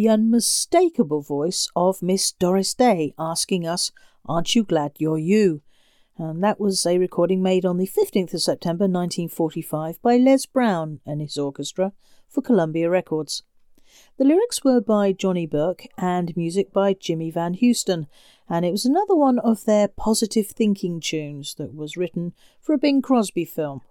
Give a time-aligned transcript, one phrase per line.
[0.02, 3.92] The unmistakable voice of Miss Doris Day asking us,
[4.26, 5.62] Aren't you glad you're you?
[6.18, 11.02] And that was a recording made on the 15th of September 1945 by Les Brown
[11.06, 11.94] and his orchestra
[12.28, 13.44] for Columbia Records.
[14.18, 18.08] The lyrics were by Johnny Burke and music by Jimmy Van Heusen,
[18.50, 22.80] and it was another one of their positive thinking tunes that was written for a
[22.80, 23.82] Bing Crosby film.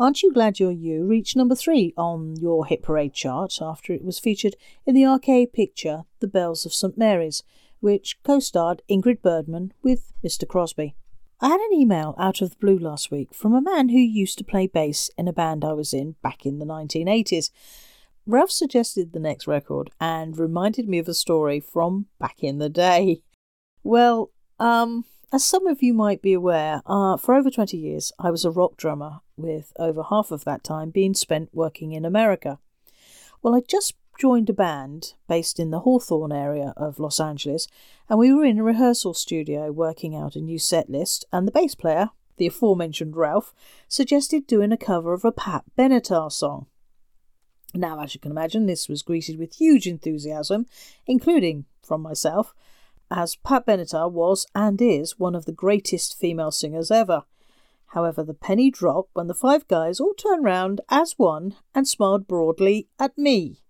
[0.00, 4.04] Aren't You Glad You're You reached number three on your hit parade chart after it
[4.04, 4.54] was featured
[4.86, 7.42] in the RKO picture The Bells of St Mary's,
[7.80, 10.94] which co starred Ingrid Bergman with Mr Crosby.
[11.40, 14.38] I had an email out of the blue last week from a man who used
[14.38, 17.50] to play bass in a band I was in back in the 1980s.
[18.24, 22.68] Ralph suggested the next record and reminded me of a story from back in the
[22.68, 23.22] day.
[23.82, 24.30] Well,
[24.60, 28.44] um, as some of you might be aware, uh, for over 20 years I was
[28.44, 32.58] a rock drummer, with over half of that time being spent working in America.
[33.42, 37.68] Well, I just joined a band based in the Hawthorne area of Los Angeles,
[38.08, 41.52] and we were in a rehearsal studio working out a new set list, and the
[41.52, 43.54] bass player, the aforementioned Ralph,
[43.86, 46.66] suggested doing a cover of a Pat Benatar song.
[47.74, 50.66] Now, as you can imagine, this was greeted with huge enthusiasm,
[51.06, 52.54] including from myself,
[53.10, 57.24] as Pat Benatar was and is one of the greatest female singers ever.
[57.92, 62.28] However, the penny dropped when the five guys all turned round as one and smiled
[62.28, 63.62] broadly at me.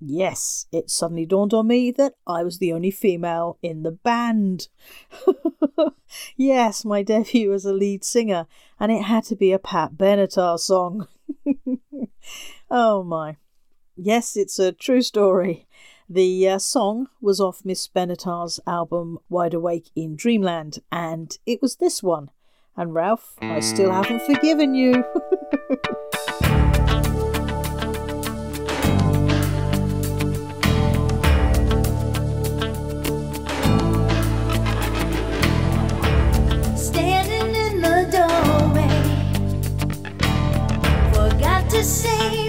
[0.00, 4.68] Yes, it suddenly dawned on me that I was the only female in the band.
[6.36, 8.46] yes, my debut as a lead singer,
[8.78, 11.06] and it had to be a Pat Benatar song.
[12.70, 13.36] oh my.
[13.96, 15.66] Yes, it's a true story.
[16.08, 21.76] The uh, song was off Miss Benatar's album Wide Awake in Dreamland, and it was
[21.76, 22.30] this one.
[22.76, 25.02] And Ralph, I still haven't forgiven you.
[41.84, 42.43] know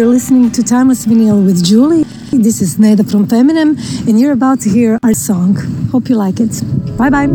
[0.00, 2.06] You're listening to Timeless Vinyl with Jooly.
[2.32, 3.76] This is Neda from Feminnem,
[4.08, 5.56] and you're about to hear our song.
[5.92, 6.62] Hope you like it.
[6.96, 7.26] Bye bye.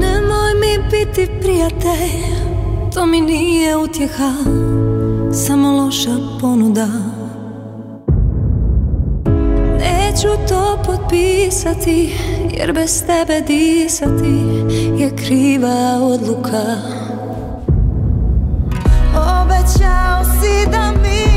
[0.00, 2.12] Nemoj mi biti prijatelj,
[2.94, 4.32] to mi nije utjeha,
[5.32, 6.88] samo loša ponuda.
[9.78, 12.12] Neću to potpisati,
[12.58, 14.64] jer bez tebe disati
[14.98, 16.76] je kriva odluka.
[19.14, 21.31] Obećao si da mi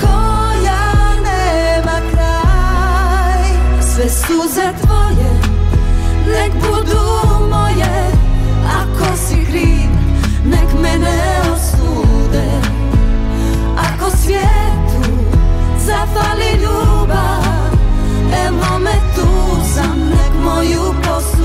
[0.00, 3.50] koja nema kraj.
[3.80, 5.30] Sve suze tvoje
[6.26, 7.04] nek budu
[7.50, 8.10] moje,
[8.80, 9.90] ako si kriv
[10.44, 12.50] nek mene osude.
[13.76, 15.12] Ako svijetu
[15.78, 17.72] zafali ljubav,
[18.46, 19.28] evo me tu
[19.74, 21.39] sam nek moju posude.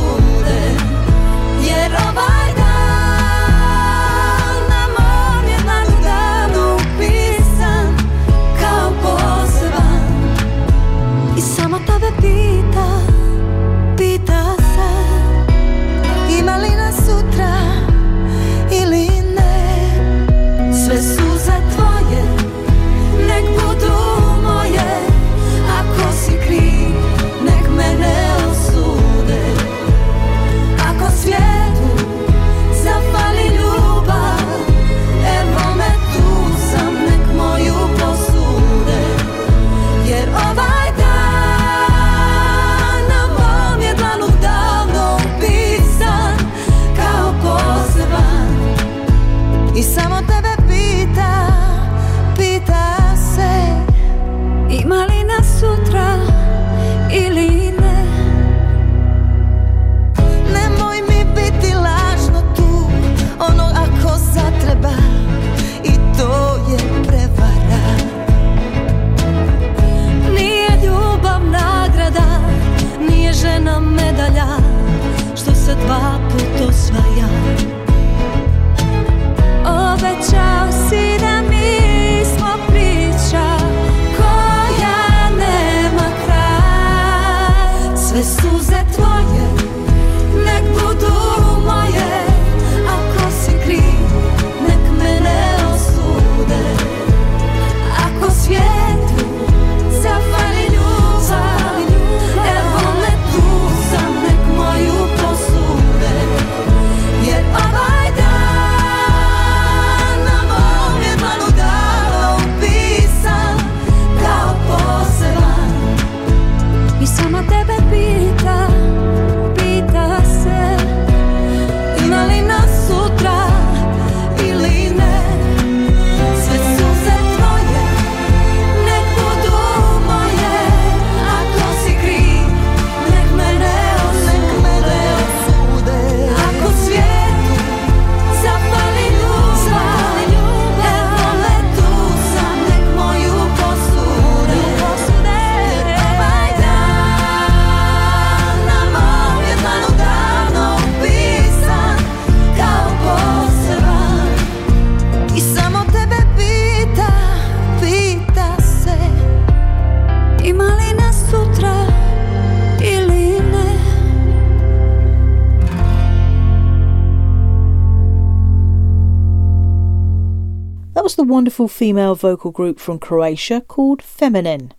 [171.45, 174.71] Wonderful female vocal group from Croatia called Feminnem,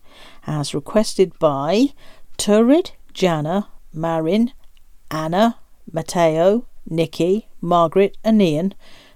[0.49, 1.91] as requested by
[2.39, 4.51] Turid, Jana, Marin,
[5.09, 5.59] Anna,
[5.93, 8.75] Matteo, Nikki, Margaret, and Ian.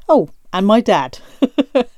[0.08, 1.18] Oh, and my dad.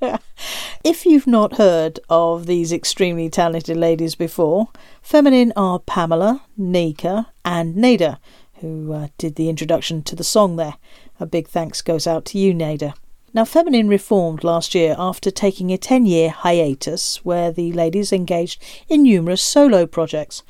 [0.82, 4.68] if you've not heard of these extremely talented ladies before,
[5.02, 8.18] Feminnem are Pamela, Nika, and Nada,
[8.62, 10.76] who uh, did the introduction to the song there.
[11.20, 12.94] A big thanks goes out to you, Nada.
[13.34, 18.62] Now, Feminnem reformed last year after taking a 10 year hiatus where the ladies engaged
[18.90, 20.42] in numerous solo projects.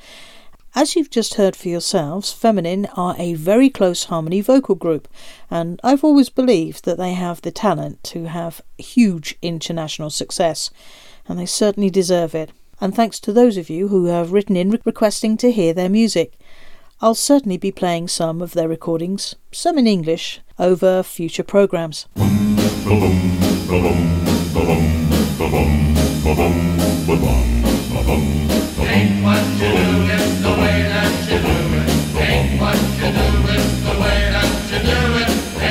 [0.75, 5.07] As you've just heard for yourselves, Feminnem are a very close harmony vocal group,
[5.49, 10.69] and I've always believed that they have the talent to have huge international success,
[11.25, 12.51] and they certainly deserve it.
[12.81, 16.33] And thanks to those of you who have written in requesting to hear their music.
[16.99, 22.07] I'll certainly be playing some of their recordings, some in English, over future programmes.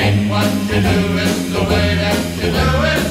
[0.03, 3.02] Ain't what you do, it's the way that you do it.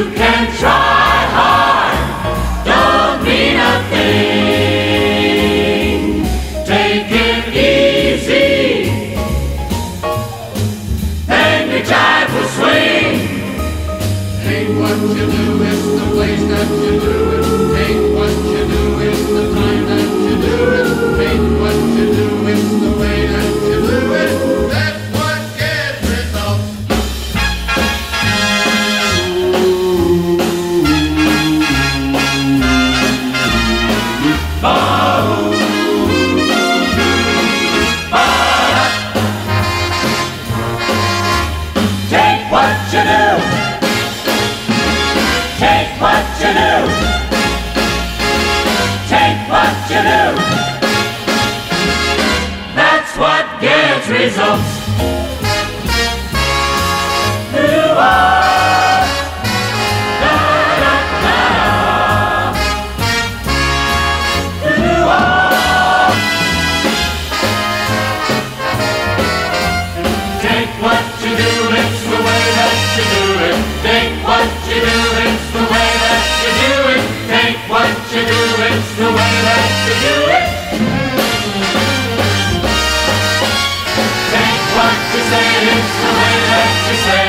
[0.00, 1.96] You can try hard,
[2.64, 5.24] don't mean a thing.
[6.64, 8.88] Take it easy,
[11.28, 13.14] and the jive will swing.
[14.48, 17.19] Ain't what you do, it's the place that you do
[84.30, 87.26] Take what you say, it's the way that you say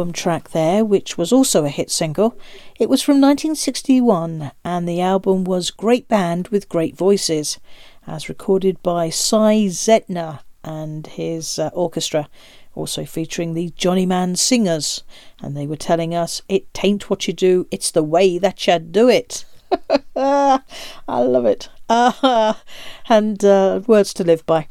[0.01, 2.35] Album track there, which was also a hit single.
[2.79, 7.59] It was from 1961, and the album was Great Band with Great Voices,
[8.07, 12.27] as recorded by Si Zentner and his uh, orchestra,
[12.73, 15.03] also featuring the Johnny Mann Singers.
[15.39, 18.79] And they were telling us, It tain't what you do, it's the way that you
[18.79, 19.45] do it.
[20.15, 20.61] I
[21.07, 21.69] love it.
[21.87, 22.55] Uh,
[23.07, 24.67] and uh, words to live by.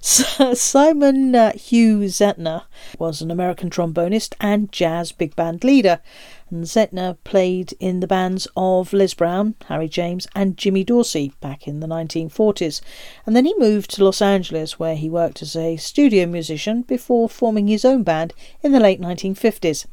[0.00, 2.64] Simon uh, Hugh Zentner
[2.98, 6.00] was an American trombonist and jazz big band leader.
[6.50, 11.66] And Zentner played in the bands of Les Brown, Harry James, and Jimmy Dorsey back
[11.66, 12.80] in the 1940s.
[13.26, 17.28] And then he moved to Los Angeles, where he worked as a studio musician before
[17.28, 18.32] forming his own band
[18.62, 19.86] in the late 1950s.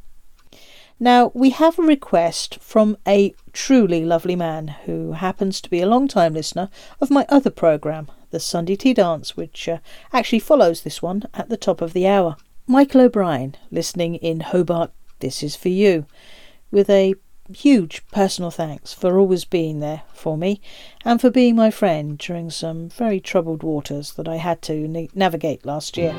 [1.04, 5.88] Now, we have a request from a truly lovely man who happens to be a
[5.88, 6.70] long time listener
[7.02, 9.80] of my other programme, The Sunday Tea Dance, which uh,
[10.14, 12.36] actually follows this one at the top of the hour.
[12.68, 16.06] Michael O'Brien, listening in Hobart, this is for you,
[16.70, 17.16] with a
[17.52, 20.62] huge personal thanks for always being there for me
[21.04, 25.08] and for being my friend during some very troubled waters that I had to na-
[25.16, 26.14] navigate last year.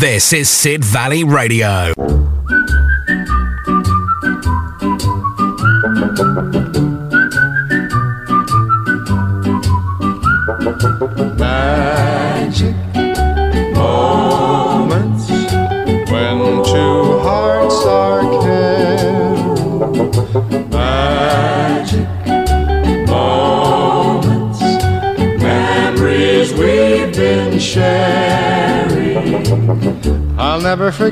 [0.00, 1.92] This is Sid Valley Radio.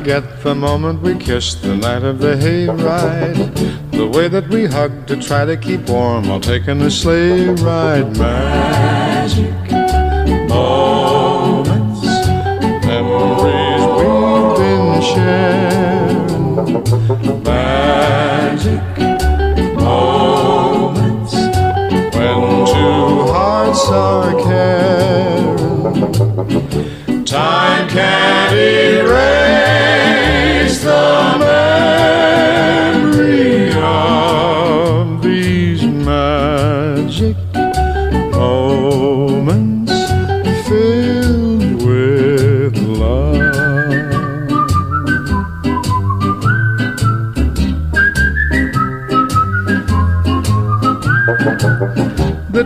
[0.08, 3.90] Forget the moment we kissed the night of the hayride.
[3.90, 8.16] The way that we hugged to try to keep warm while taking a sleigh ride.
[8.16, 9.70] Magic
[10.48, 12.06] moments,
[12.86, 16.78] memories we've been sharing.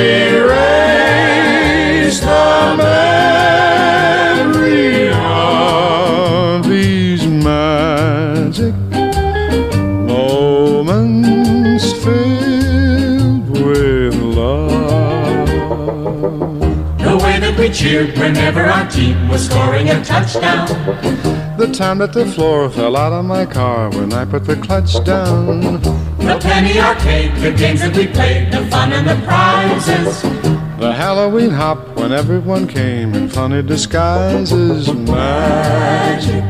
[0.00, 1.00] erase
[2.20, 2.74] the
[4.48, 8.74] memory of these magic
[10.08, 15.48] moments filled with love.
[16.98, 20.66] The way that we cheered whenever our team was scoring a touchdown.
[21.58, 25.04] The time that the floor fell out of my car when I put the clutch
[25.04, 26.09] down.
[26.30, 30.22] The penny arcade, the games that we played, the fun and the prizes.
[30.78, 34.94] The Halloween hop when everyone came in funny disguises.
[34.94, 36.44] Magic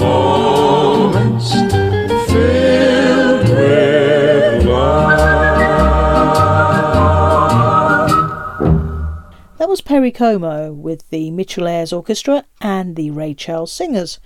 [0.00, 1.52] moments
[2.32, 5.28] filled with love.
[9.58, 14.18] That was Perry Como with the Mitchell Ayres Orchestra and the Ray Charles Singers.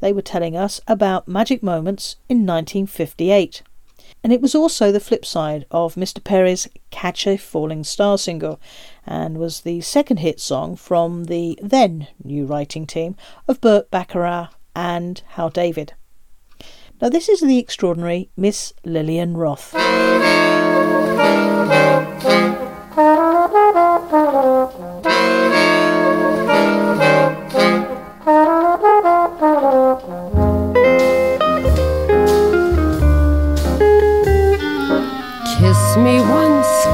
[0.00, 3.62] They were telling us about magic moments in 1958.
[4.22, 6.22] And it was also the flip side of Mr.
[6.22, 8.60] Perry's Catch a Falling Star single,
[9.06, 13.16] and was the second hit song from the then new writing team
[13.48, 15.94] of Burt Bacharach and Hal David.
[17.00, 19.74] Now, this is the extraordinary Miss Lillian Roth.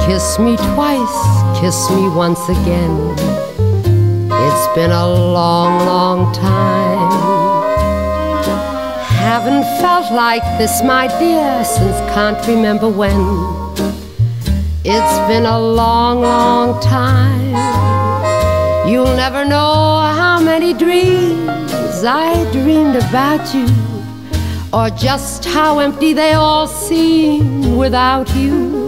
[0.07, 1.17] Kiss me twice,
[1.59, 2.95] kiss me once again.
[4.31, 7.11] It's been a long, long time.
[9.27, 13.19] Haven't felt like this, my dear, since can't remember when.
[14.85, 17.51] It's been a long, long time.
[18.89, 23.67] You'll never know how many dreams I dreamed about you
[24.71, 28.86] or just how empty they all seem without you.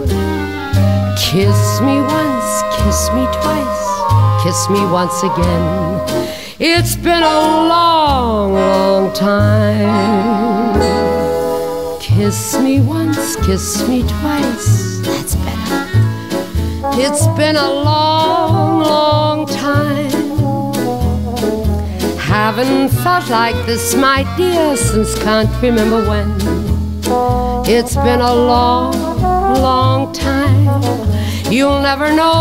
[1.22, 6.00] Kiss me once, kiss me twice, kiss me once again.
[6.58, 10.80] It's been a long, long time.
[12.00, 15.86] Kiss me once, kiss me twice, that's better.
[17.00, 20.10] It's been a long, long time.
[22.18, 26.28] Haven't felt like this, my dear, since can't remember when.
[27.68, 28.92] It's been a long,
[29.62, 31.09] long time.
[31.50, 32.32] You'll never know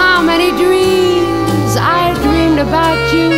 [0.00, 3.30] how many dreams I dreamed about you,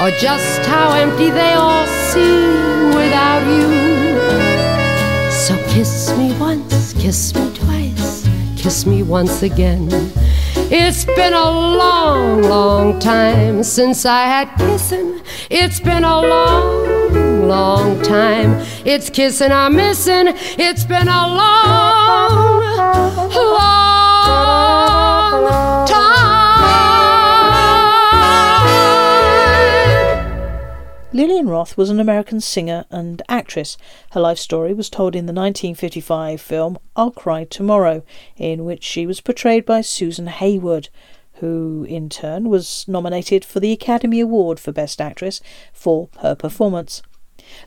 [0.00, 3.68] or just how empty they all seem without you.
[5.30, 9.88] So kiss me once, kiss me twice, kiss me once again.
[10.72, 15.20] It's been a long, long time since I had kissing.
[15.50, 18.64] It's been a long, long time.
[18.86, 20.28] It's kissing I'm missing.
[20.58, 22.60] It's been a long,
[23.34, 23.89] long
[31.12, 33.76] Lillian Roth was an American singer and actress.
[34.12, 38.04] Her life story was told in the 1955 film I'll Cry Tomorrow,
[38.36, 40.88] in which she was portrayed by Susan Hayward,
[41.34, 45.40] who in turn was nominated for the Academy Award for Best Actress
[45.72, 47.02] for her performance.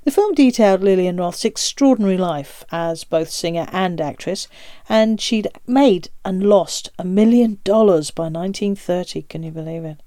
[0.05, 4.47] The film detailed Lillian Roth's extraordinary life as both singer and actress,
[4.87, 9.23] and she'd made and lost a million dollars by 1930.
[9.23, 9.99] Can you believe it?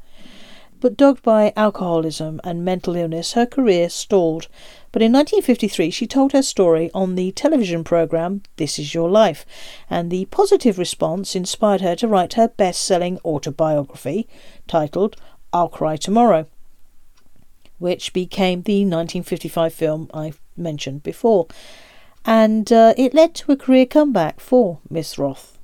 [0.80, 4.48] But dogged by alcoholism and mental illness, her career stalled.
[4.92, 9.46] But in 1953, she told her story on the television program This Is Your Life,
[9.88, 14.28] and the positive response inspired her to write her best selling autobiography
[14.66, 15.16] titled
[15.52, 16.46] I'll Cry Tomorrow
[17.78, 21.46] which became the 1955 film I mentioned before.
[22.24, 25.55] And uh, it led to a career comeback for Miss Roth.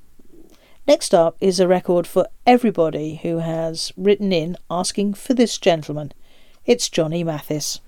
[0.85, 6.11] Next up is a record for everybody who has written in asking for this gentleman.
[6.65, 7.79] It's Johnny Mathis.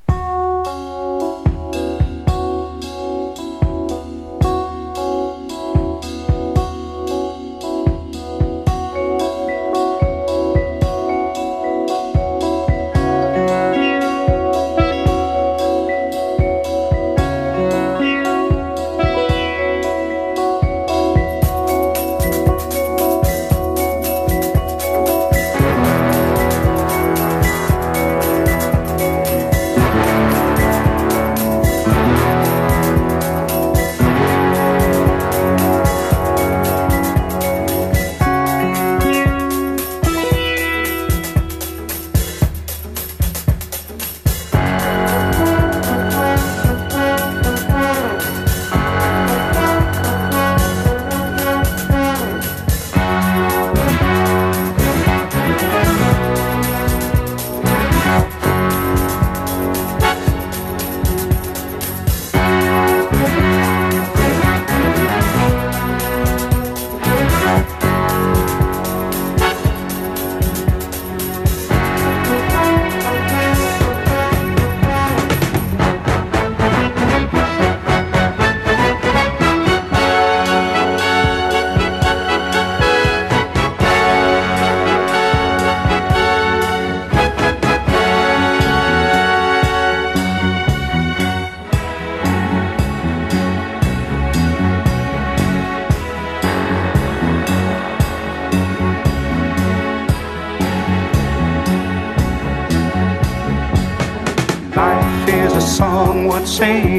[106.46, 106.95] Song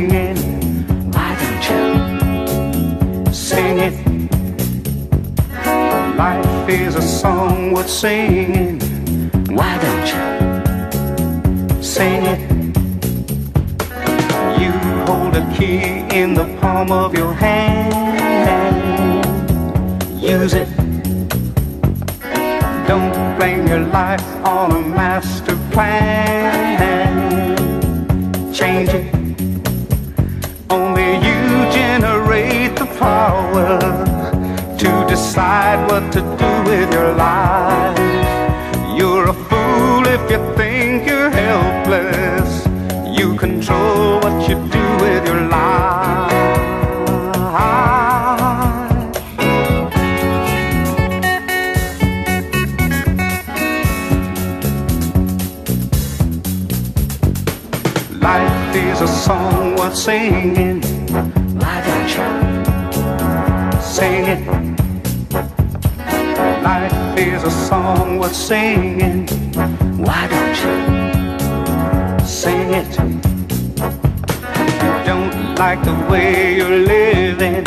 [33.66, 37.95] to decide what to do with your life.
[68.34, 69.26] Singing.
[69.98, 70.74] Why don't you
[72.26, 72.98] sing it?
[74.82, 77.64] You don't like the way you're living.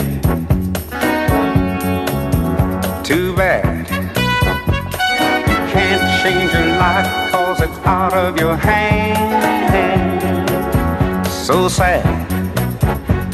[3.03, 3.87] Too bad.
[5.49, 9.29] You can't change your life cause it's out of your hands.
[11.33, 12.05] So sad.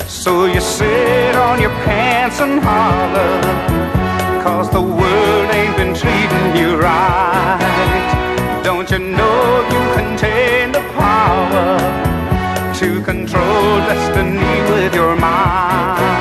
[0.07, 3.41] So you sit on your pants and holler.
[4.43, 4.81] Cause the
[6.53, 8.61] you right.
[8.63, 11.77] Don't you know you contain the power
[12.75, 16.14] to control destiny with your mind?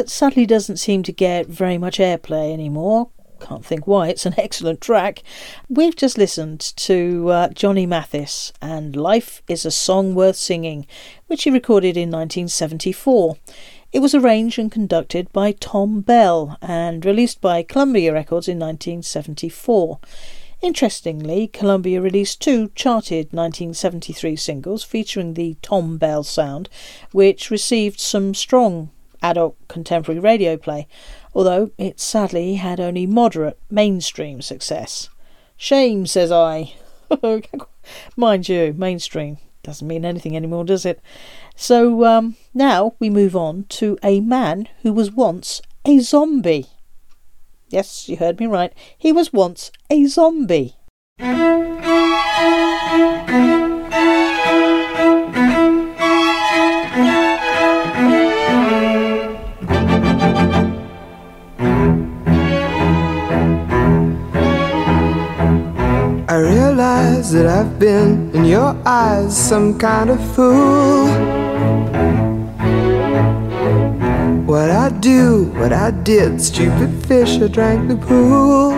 [0.00, 3.10] That sadly doesn't seem to get very much airplay anymore.
[3.38, 5.22] Can't think why, it's an excellent track.
[5.68, 10.86] We've just listened to uh, Johnny Mathis and Life is a Song Worth Singing,
[11.26, 13.36] which he recorded in 1974.
[13.92, 19.98] It was arranged and conducted by Thom Bell and released by Columbia Records in 1974.
[20.62, 26.70] Interestingly, Columbia released two charted 1973 singles featuring the Thom Bell sound,
[27.12, 30.86] which received some strong adult contemporary radio play,
[31.34, 35.08] although it sadly had only moderate mainstream success.
[35.56, 36.74] Shame, says I.
[38.16, 41.00] Mind you, mainstream doesn't mean anything anymore, does it?
[41.54, 46.66] So um, now we move on to a man who was once a zombie.
[47.68, 48.72] Yes, you heard me right.
[48.96, 50.76] He was once a zombie.
[67.32, 71.06] That I've been in your eyes some kind of fool.
[74.46, 78.72] What I do, what I did, stupid fish, I drank the pool.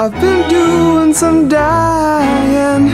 [0.00, 2.86] I've been doing some dying.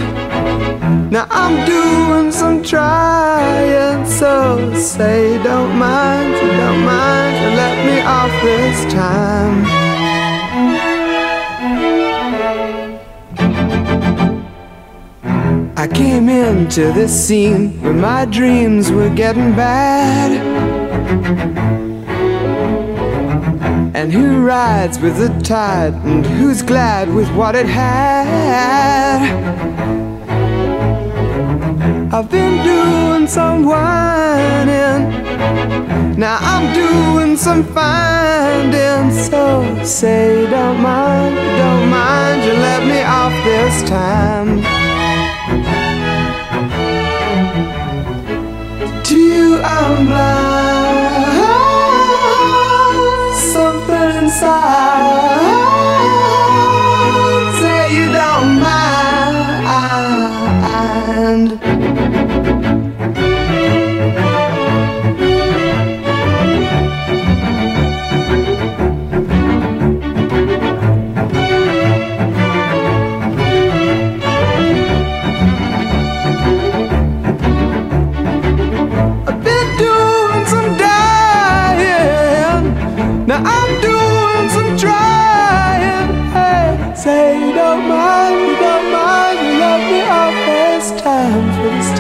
[1.11, 4.05] Now I'm doing some trying.
[4.07, 9.84] So say, don't mind, you don't mind, you let me off this time.
[15.85, 20.31] I came into this scene when my dreams were getting bad.
[23.95, 29.21] And who rides with the tide and who's glad with what it had?
[32.15, 35.11] I've been doing some whining.
[36.17, 39.13] Now I'm doing some finding.
[39.13, 44.74] So say, don't mind, don't mind, you let me off this time.
[49.67, 50.64] I'm blind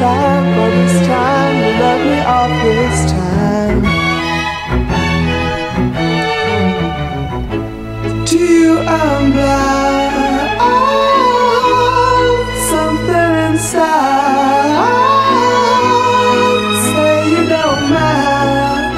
[0.04, 1.54] time, for this time.
[1.62, 3.80] You let me off this time.
[8.28, 10.58] To you I'm blind.
[10.60, 12.32] Oh,
[12.72, 14.92] something inside.
[16.88, 18.92] Say you don't mind.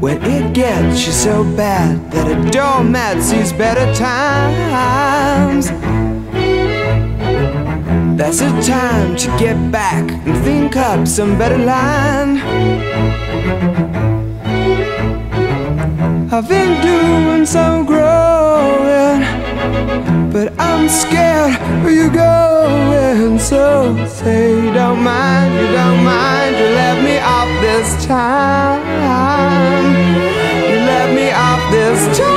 [0.00, 5.66] When it gets you so bad that a doormat sees better times.
[8.16, 12.38] That's the time to get back and think up some better line.
[16.32, 19.20] I've been doing some growing,
[20.32, 23.38] but I'm scared where you're going.
[23.38, 28.80] So say you don't mind, you don't mind, you let me off this time.
[30.70, 32.35] You let me off this time.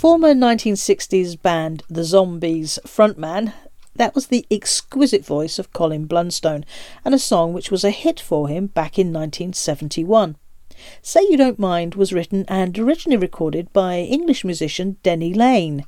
[0.00, 3.52] Former 1960s band The Zombies frontman,
[3.94, 6.64] that was the exquisite voice of Colin Blunstone,
[7.04, 10.38] and a song which was a hit for him back in 1971.
[11.02, 15.84] Say You Don't Mind was written and originally recorded by English musician Denny Laine.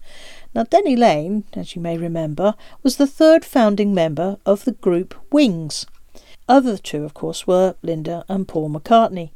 [0.55, 5.15] Now, Denny Laine, as you may remember, was the third founding member of the group
[5.33, 5.87] Wings.
[6.47, 9.31] Other two, of course, were Linda and Paul McCartney.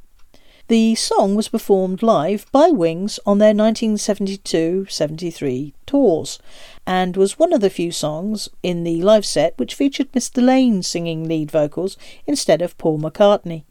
[0.69, 6.41] The song was performed live by Wings on their 1972 73 tours
[6.85, 10.45] and was one of the few songs in the live set which featured Mr.
[10.45, 11.97] Laine singing lead vocals
[12.27, 13.63] instead of Paul McCartney.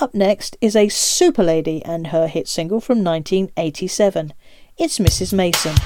[0.00, 4.32] Up next is a super lady and her hit single from 1987.
[4.76, 5.32] It's Mrs.
[5.32, 5.76] Mason,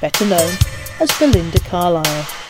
[0.00, 0.54] better known
[0.98, 2.49] as Belinda Carlisle.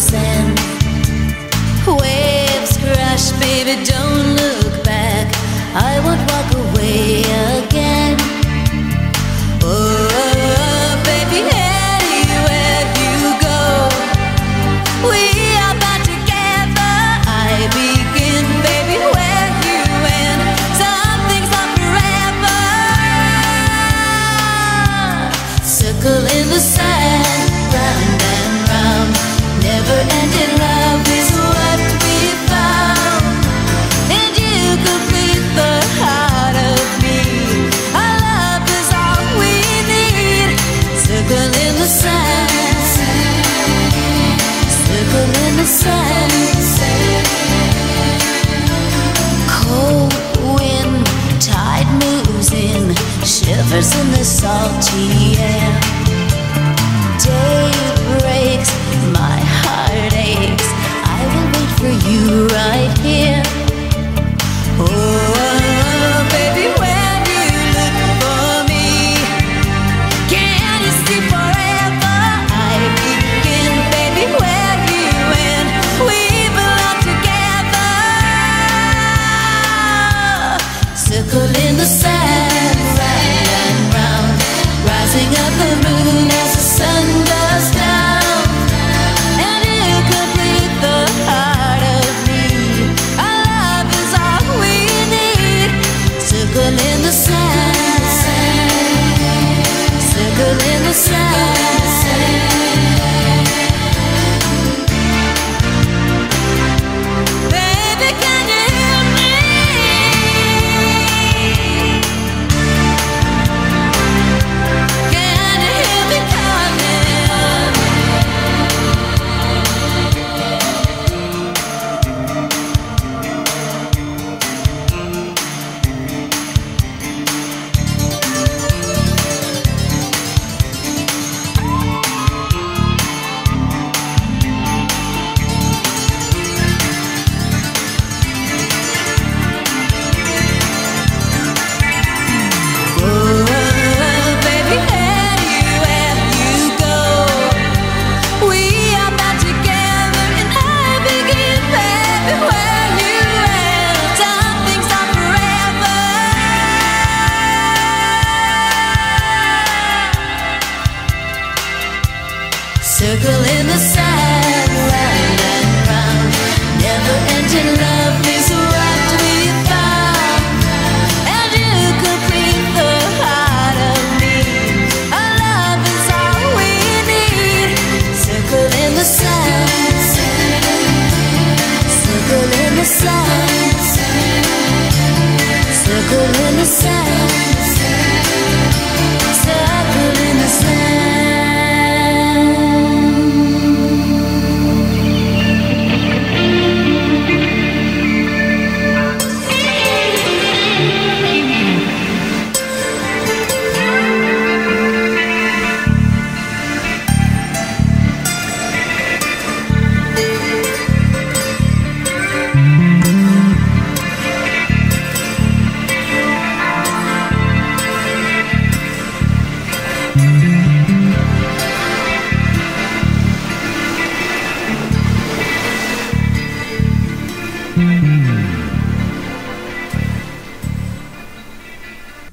[0.00, 0.39] understand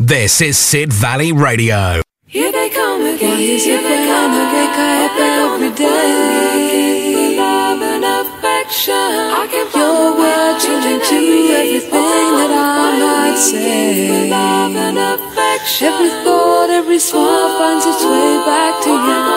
[0.07, 2.01] This is Sid Valley Radio.
[2.27, 3.37] Here they come again.
[3.39, 5.11] Here they come again.
[5.19, 7.35] Every day.
[7.35, 8.95] Love and affection.
[8.95, 11.19] I can Your world changing to
[11.59, 11.91] everything
[12.39, 14.29] that I might say.
[14.29, 15.87] Love and affection.
[15.91, 19.27] Every thought, every smile finds its way back to you.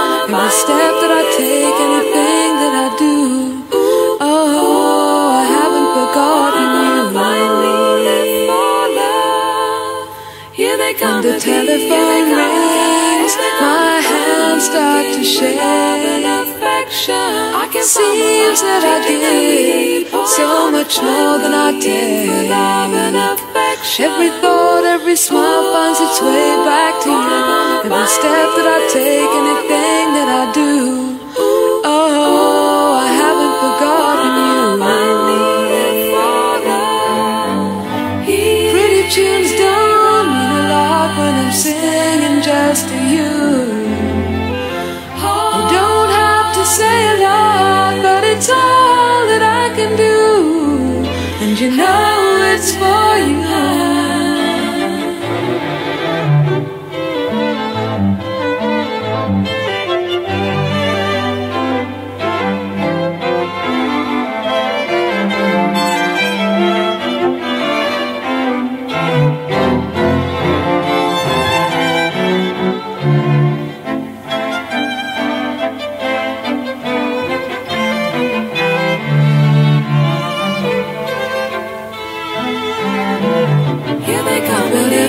[11.40, 15.58] telephone rings, my hands start to shake.
[17.80, 22.50] Seems that I give so much more than I take.
[24.00, 27.90] Every thought, every smile finds its way back to you.
[27.90, 30.69] Every step that I take, anything that I do.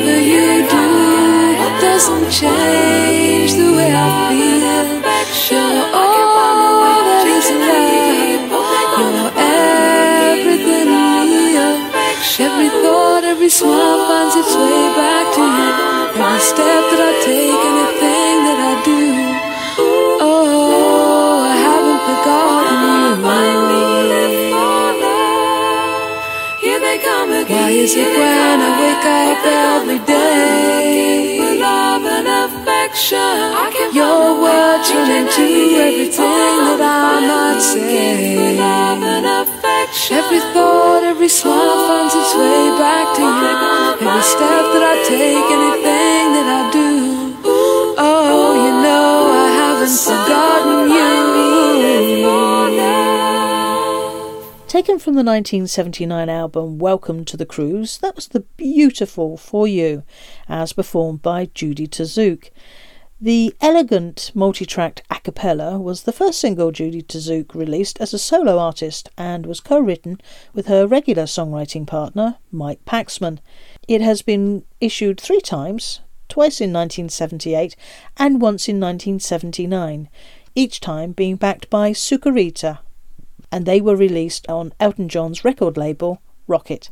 [0.01, 0.85] Whatever you do
[1.79, 4.97] doesn't change the way I feel.
[5.51, 8.49] You're all that is love.
[8.97, 9.29] You're
[10.41, 11.53] everything to me.
[12.41, 15.69] Every thought, every smile finds its way back to you.
[16.17, 19.00] Every step that I take, anything that I do.
[27.49, 31.59] Why is it when I wake up every day?
[31.59, 33.93] Love and affection.
[33.93, 35.47] Your words turn into
[35.85, 38.57] everything that I might say.
[38.57, 38.81] Love.
[40.09, 44.07] Every thought, every smile finds its way back to you.
[44.07, 47.35] Every step that I take, anything that I do.
[47.97, 51.20] Oh, you know I haven't forgotten you.
[54.71, 60.03] Taken from the 1979 album Welcome to the Cruise, that was the beautiful For You,
[60.47, 62.51] as performed by Judie Tzuke.
[63.19, 68.17] The elegant multi tracked a cappella was the first single Judie Tzuke released as a
[68.17, 70.21] solo artist and was co written
[70.53, 73.39] with her regular songwriting partner, Mike Paxman.
[73.89, 75.99] It has been issued three times,
[76.29, 77.75] twice in 1978
[78.15, 80.07] and once in 1979,
[80.55, 82.79] each time being backed by Sukarita,
[83.51, 86.89] and they were released on Elton John's record label, Rocket.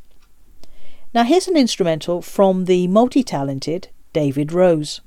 [1.14, 5.02] Now here's an instrumental from the multi talented David Rose.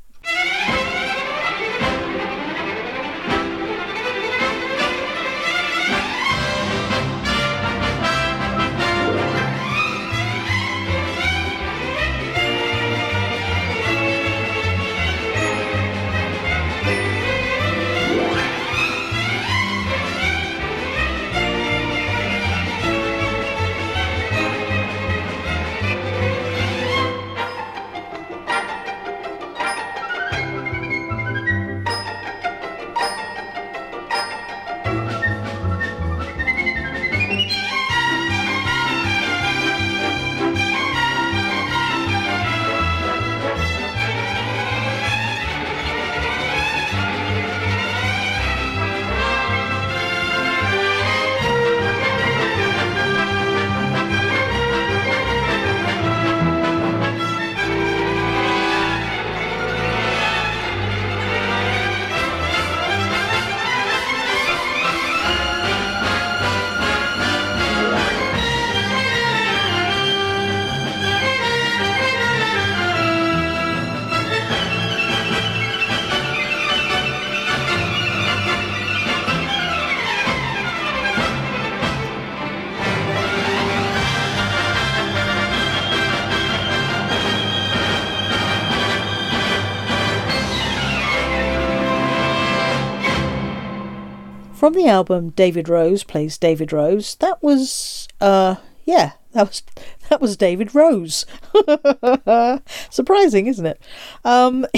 [94.63, 98.55] From the album David Rose Plays David Rose, that was uh
[98.85, 99.63] yeah, that was
[100.09, 101.27] that was David Rose.
[102.89, 103.83] Surprising, isn't it?
[104.25, 104.65] Um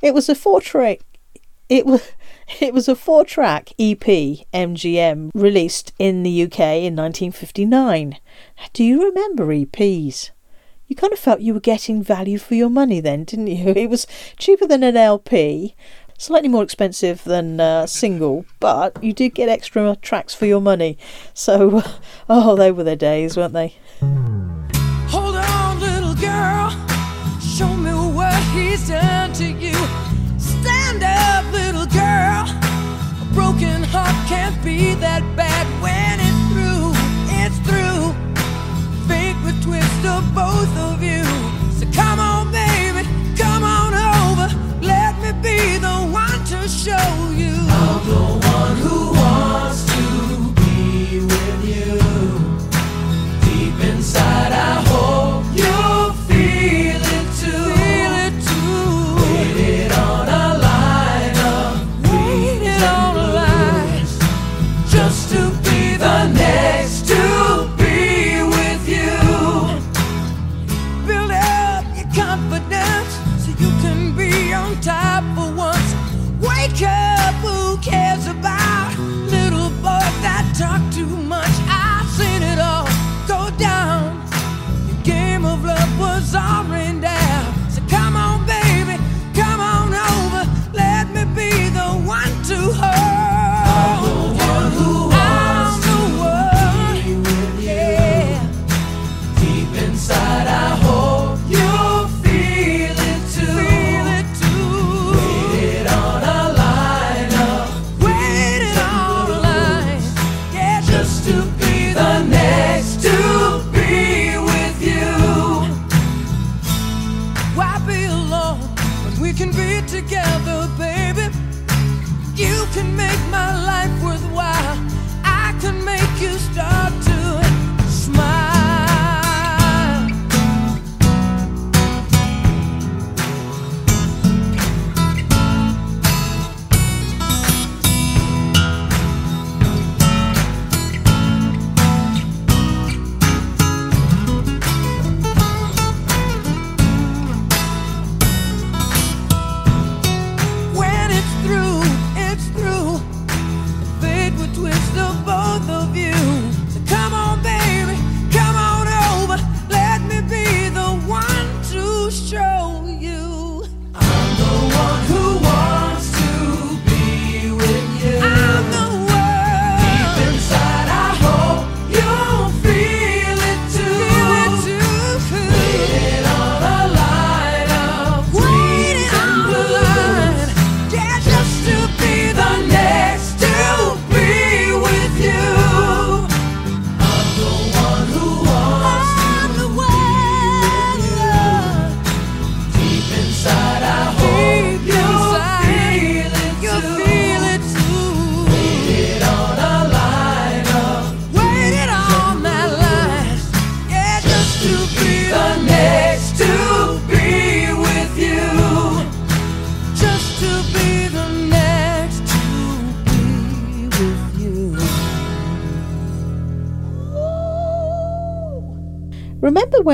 [0.00, 1.00] it was a four track
[1.68, 2.12] it was
[2.60, 3.98] it was a four track EP
[4.54, 8.20] MGM released in the UK in 1959.
[8.72, 10.30] Do you remember EPs?
[10.86, 13.70] You kind of felt you were getting value for your money then, didn't you?
[13.70, 14.06] It was
[14.36, 15.74] cheaper than an LP,
[16.18, 20.98] slightly more expensive than uh, single, but you did get extra tracks for your money.
[21.32, 21.82] So,
[22.28, 23.76] oh, they were their days, weren't they?
[25.08, 26.70] Hold on, little girl.
[27.40, 29.74] Show me what he's done to you.
[30.38, 32.44] Stand up, little girl.
[33.22, 35.57] A broken heart can't be that bad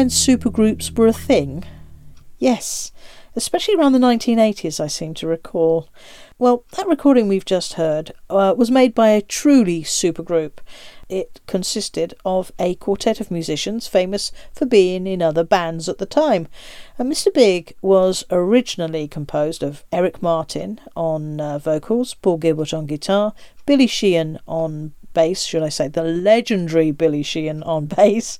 [0.04, 1.64] when supergroups were a thing?
[2.36, 2.92] Yes,
[3.34, 5.88] especially around the 1980s, I seem to recall.
[6.38, 10.58] Well, that recording we've just heard uh, was made by a truly supergroup.
[11.08, 16.04] It consisted of a quartet of musicians famous for being in other bands at the
[16.04, 16.48] time.
[16.98, 17.32] And Mr.
[17.32, 23.32] Big was originally composed of Eric Martin on uh, vocals, Paul Gilbert on guitar,
[23.64, 28.38] Billy Sheehan on bass, should I say, the legendary Billy Sheehan on bass,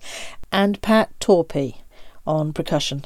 [0.55, 1.79] and Pat Torpey
[2.25, 3.05] on percussion.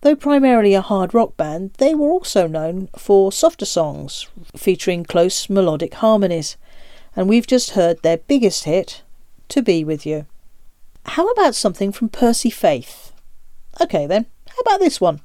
[0.00, 5.50] Though primarily a hard rock band, they were also known for softer songs featuring close
[5.50, 6.56] melodic harmonies.
[7.14, 9.02] And we've just heard their biggest hit,
[9.50, 10.24] To Be With You.
[11.04, 13.12] How about something from Percy Faith?
[13.78, 15.20] Okay then, how about this one?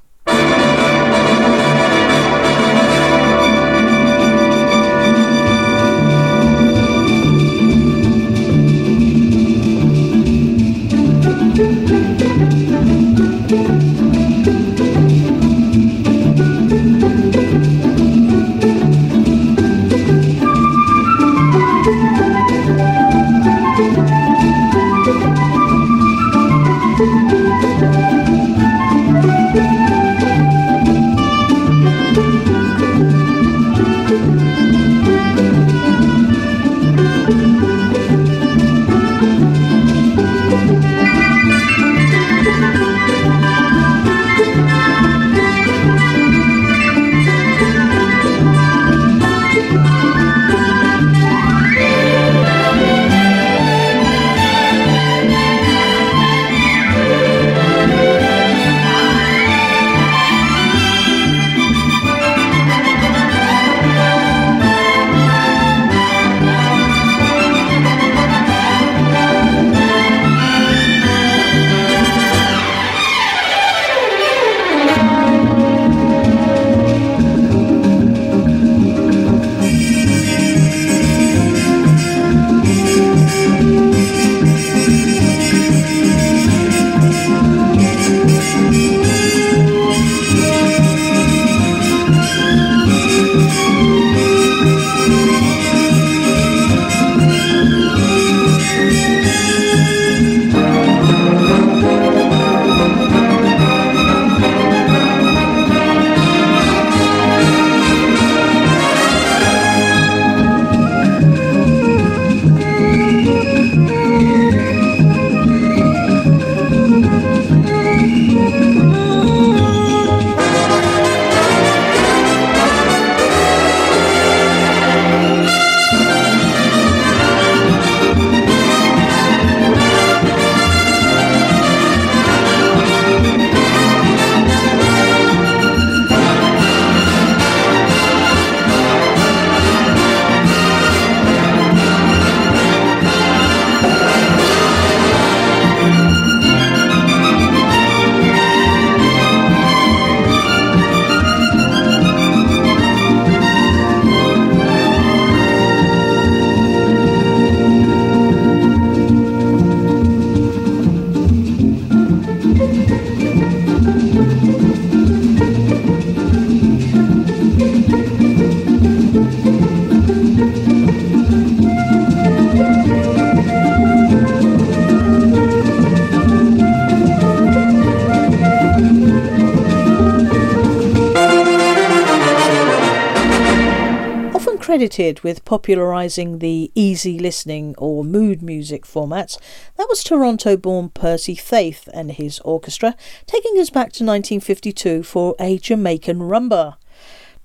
[184.82, 189.38] Credited with popularising the easy listening or mood music formats,
[189.78, 192.96] that was Toronto born Percy Faith and his orchestra,
[193.28, 196.78] taking us back to 1952 for a Jamaican rumba.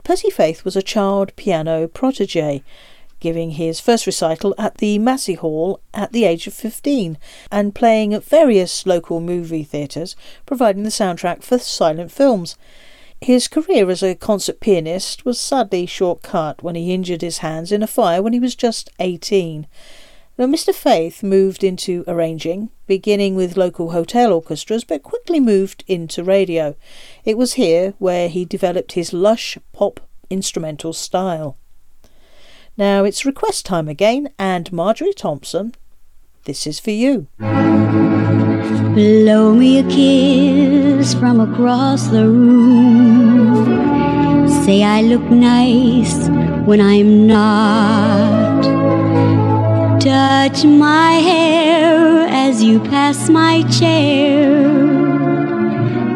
[0.03, 2.65] Percy Faith was a child piano protege,
[3.21, 7.19] giving his first recital at the Massey Hall at the age of 15
[7.53, 10.17] and playing at various local movie theatres,
[10.47, 12.57] providing the soundtrack for silent films.
[13.27, 17.83] His career as a concert pianist was sadly short-cut when he injured his hands in
[17.83, 19.67] a fire when he was just 18.
[20.39, 20.73] Now, Mr.
[20.73, 26.77] Faith moved into arranging, beginning with local hotel orchestras, but quickly moved into radio.
[27.25, 29.99] It was here where he developed his lush pop
[30.31, 31.57] instrumental style.
[32.77, 35.75] Now it's request time again, and Marjorie Thompson,
[36.45, 37.27] this is for you.
[38.97, 43.67] Blow me a kiss from across the room.
[44.65, 46.17] say I look nice
[46.65, 48.63] when I'm not.
[50.01, 54.65] Touch my hair as you pass my chair.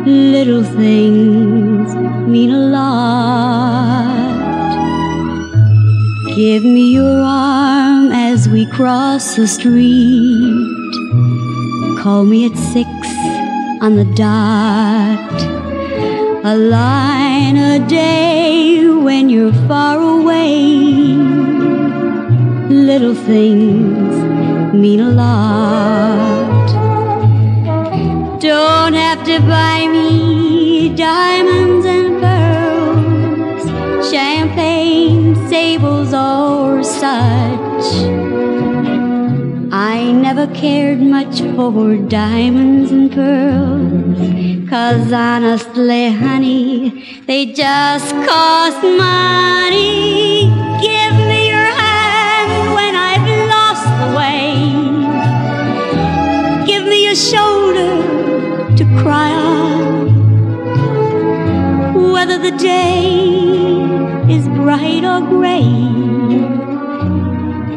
[0.06, 1.94] Little things
[2.26, 4.30] mean a lot.
[6.34, 10.69] Give me your arm as we cross the street.
[12.00, 12.88] Call me at six
[13.82, 15.36] on the dot.
[16.42, 20.64] A line a day when you're far away.
[22.70, 24.14] Little things
[24.72, 26.70] mean a lot.
[28.40, 33.64] Don't have to buy me diamonds and pearls,
[34.10, 38.19] champagne, sables, or such.
[39.82, 50.50] I never cared much for diamonds and pearls, cause honestly, honey, they just cost money.
[50.82, 54.52] Give me your hand when I've lost the way.
[56.66, 58.02] Give me your shoulder
[58.76, 60.10] to cry on.
[62.12, 63.14] Whether the day
[64.28, 65.72] is bright or gray,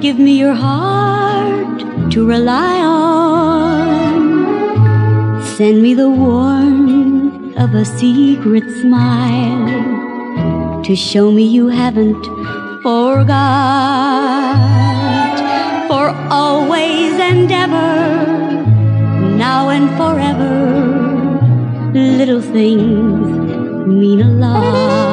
[0.02, 1.33] give me your heart
[2.14, 4.24] to rely on.
[5.58, 12.24] Send me the warmth of a secret smile to show me you haven't
[12.84, 13.34] forgot.
[15.88, 18.64] For always and ever,
[19.36, 20.54] now and forever,
[21.96, 25.13] little things mean a lot.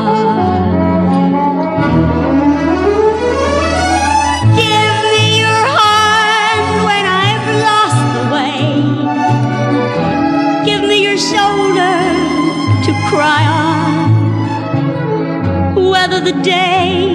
[16.10, 17.06] Whether the day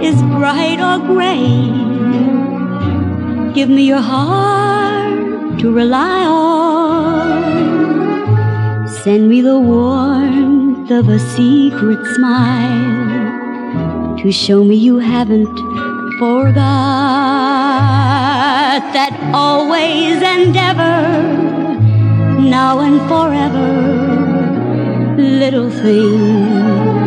[0.00, 1.68] is bright or gray,
[3.52, 7.28] give me your heart to rely on.
[8.88, 15.58] Send me the warmth of a secret smile to show me you haven't
[16.18, 16.54] forgot
[18.96, 21.02] that always and ever,
[22.40, 23.68] now and forever,
[25.18, 26.97] little things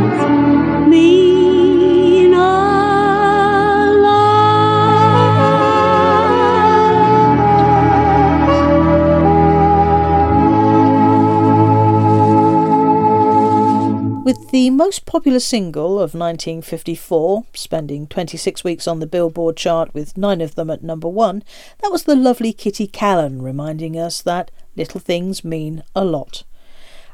[14.52, 20.42] the most popular single of 1954, spending 26 weeks on the Billboard chart with nine
[20.42, 21.42] of them at number one,
[21.82, 26.44] that was the lovely Kitty Kallen reminding us that little things mean a lot.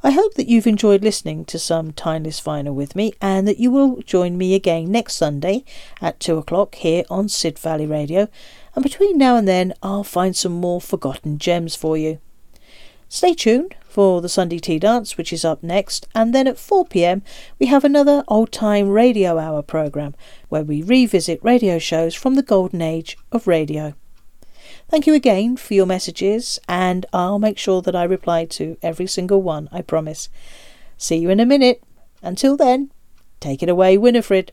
[0.03, 3.71] I hope that you've enjoyed listening to some Timeless Vinyl with me and that you
[3.71, 5.63] will join me again next Sunday
[5.99, 8.27] at 2 o'clock here on Sid Valley Radio.
[8.75, 12.19] And between now and then, I'll find some more forgotten gems for you.
[13.09, 16.83] Stay tuned for the Sunday Tea Dance, which is up next, and then at 4
[16.83, 17.21] pm
[17.57, 20.13] we have another old time radio hour programme
[20.49, 23.93] where we revisit radio shows from the golden age of radio.
[24.89, 29.07] Thank you again for your messages, and I'll make sure that I reply to every
[29.07, 30.27] single one, I promise.
[30.97, 31.81] See you in a minute.
[32.21, 32.91] Until then,
[33.39, 34.51] take it away, Winifred.